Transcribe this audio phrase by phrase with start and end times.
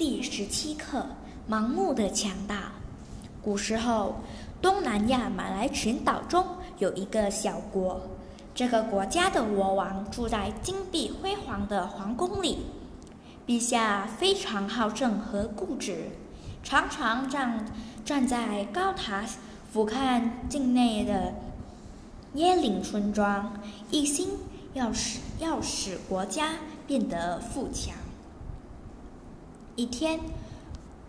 [0.00, 1.04] 第十七课：
[1.46, 2.72] 盲目的强大。
[3.42, 4.14] 古时候，
[4.62, 6.42] 东南亚马来群岛中
[6.78, 8.00] 有一个小国，
[8.54, 12.60] 这个国家的国王住在金碧辉煌的皇宫里。
[13.46, 16.06] 陛下非常好胜和固执，
[16.64, 17.66] 常常站
[18.02, 19.22] 站在高塔
[19.70, 21.34] 俯瞰境内的
[22.36, 23.52] 椰林村庄，
[23.90, 24.30] 一心
[24.72, 26.52] 要使要使国家
[26.86, 27.94] 变得富强。
[29.80, 30.20] 一天，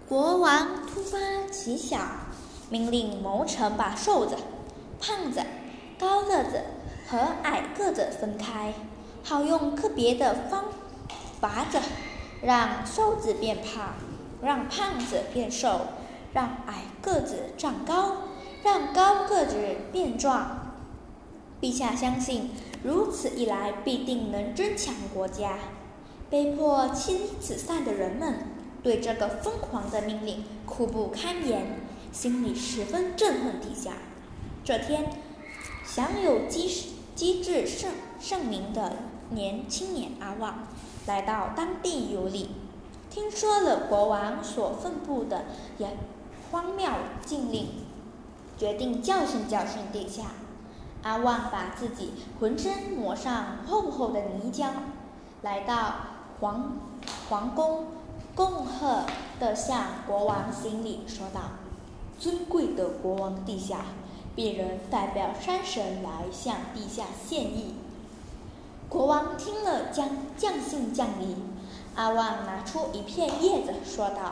[0.07, 1.17] 国王突发
[1.51, 1.99] 奇想，
[2.69, 4.37] 命令谋臣把瘦子、
[4.97, 5.41] 胖子、
[5.99, 6.61] 高个子
[7.05, 8.73] 和矮个子分开，
[9.25, 10.63] 好用个别的方
[11.41, 11.79] 法子
[12.41, 13.95] 让瘦子变胖，
[14.41, 15.81] 让胖子变瘦，
[16.31, 18.19] 让矮个子长高，
[18.63, 19.57] 让高个子
[19.91, 20.77] 变壮。
[21.59, 22.51] 陛下相信，
[22.83, 25.55] 如此一来必定能增强国家。
[26.29, 28.60] 被迫妻离子散的人们。
[28.83, 31.81] 对这个疯狂的命令苦不堪言，
[32.11, 33.93] 心里十分憎恨陛下。
[34.63, 35.09] 这天，
[35.85, 38.93] 享有机机智盛盛名的
[39.29, 40.67] 年青年阿旺
[41.05, 42.49] 来到当地游历，
[43.09, 45.45] 听说了国王所颁布的
[46.51, 46.89] 荒谬
[47.23, 47.67] 禁令，
[48.57, 50.23] 决定教训教训殿下。
[51.03, 54.69] 阿旺把自己浑身抹上厚厚的泥浆，
[55.41, 55.93] 来到
[56.39, 56.79] 皇
[57.29, 57.85] 皇宫。
[58.33, 59.03] 恭贺
[59.39, 61.41] 地向国王行礼，说道
[62.17, 63.87] ：“尊贵的国王陛下，
[64.37, 67.75] 鄙人代表山神来向陛下献艺。”
[68.87, 71.35] 国王听了，将将信将疑。
[71.95, 74.31] 阿旺拿出一片叶子，说道：“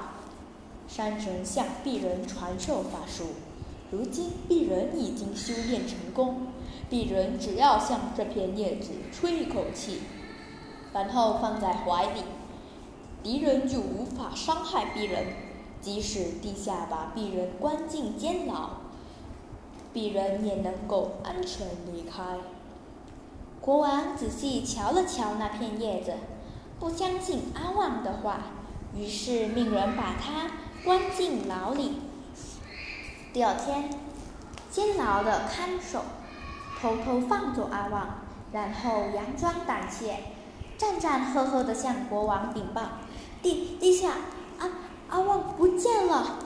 [0.88, 3.26] 山神向鄙人传授法术，
[3.92, 6.48] 如今鄙人已经修炼成功，
[6.90, 10.04] 鄙人只要向这片叶子吹一口气，
[10.94, 12.24] 然后放在怀里。”
[13.22, 15.26] 敌人就无法伤害鄙人，
[15.82, 18.70] 即使陛下把鄙人关进监牢，
[19.94, 22.38] 鄙人也能够安全离开。
[23.60, 26.14] 国王仔细瞧了瞧那片叶子，
[26.80, 28.40] 不相信阿旺的话，
[28.96, 30.52] 于是命人把他
[30.86, 32.00] 关进牢里。
[33.34, 33.90] 第二天，
[34.72, 36.04] 监牢的看守
[36.82, 38.20] 偷偷放走阿旺，
[38.54, 40.18] 然后佯装胆怯，
[40.78, 42.82] 战战兢兢地向国王禀报。
[43.42, 44.12] 地地下，
[44.60, 44.70] 阿
[45.10, 46.40] 阿旺不见了。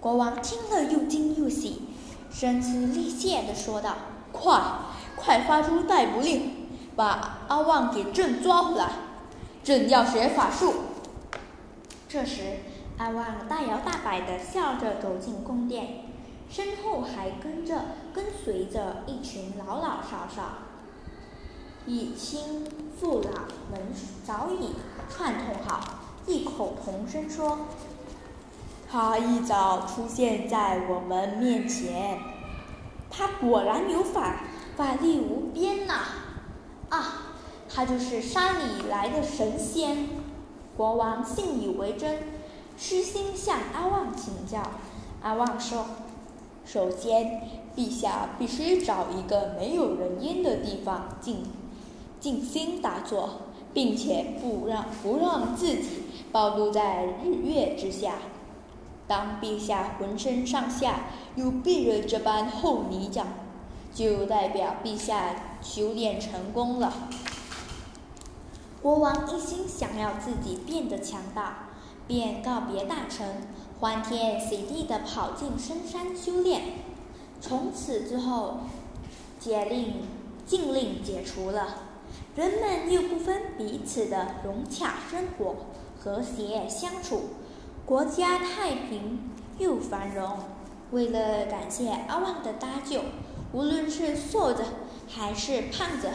[0.00, 1.82] 国王听了又惊又喜，
[2.32, 3.94] 声嘶力竭地说道
[4.32, 4.60] ：“快，
[5.14, 8.90] 快发出逮捕令，把阿旺给朕抓回来！
[9.62, 10.74] 朕要学法术。”
[12.08, 12.60] 这时，
[12.98, 16.04] 阿旺大摇大摆地笑着走进宫殿，
[16.50, 17.82] 身后还跟着
[18.12, 20.42] 跟随着一群老老少少。
[21.86, 22.66] 以亲
[22.98, 23.92] 父老们
[24.24, 24.70] 早已
[25.08, 25.99] 串通好。
[26.30, 27.58] 异口同声说
[28.88, 32.20] ：“他一早出现在我们面前，
[33.10, 34.42] 他果然有法
[34.76, 35.94] 法力无边呐！
[36.88, 37.34] 啊，
[37.68, 40.06] 他就是山里来的神仙。”
[40.76, 42.22] 国王信以为真，
[42.78, 44.62] 虚心向阿旺请教。
[45.22, 45.84] 阿旺说
[46.64, 47.42] ：“首先，
[47.76, 51.42] 陛下必须找一个没有人烟的地方静
[52.20, 53.30] 静心打坐。”
[53.72, 58.14] 并且不让不让自己暴露在日月之下。
[59.06, 63.24] 当陛下浑身上下有鄙人这般厚泥浆，
[63.92, 66.92] 就代表陛下修炼成功了。
[68.80, 71.70] 国王一心想要自己变得强大，
[72.06, 73.48] 便告别大臣，
[73.80, 76.62] 欢天喜地地跑进深山修炼。
[77.40, 78.60] 从此之后，
[79.40, 79.94] 解令
[80.46, 81.89] 禁令解除了。
[82.36, 85.56] 人们又不分彼此的融洽生活，
[85.98, 87.22] 和谐相处，
[87.84, 90.38] 国家太平又繁荣。
[90.92, 93.00] 为了感谢阿旺的搭救，
[93.52, 94.62] 无论是瘦子
[95.08, 96.08] 还是胖子，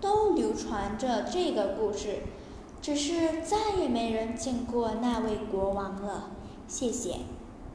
[0.00, 2.18] 都流传着这个故事。
[2.80, 6.30] 只是再也没人见过那位国王了。
[6.68, 7.20] 谢谢。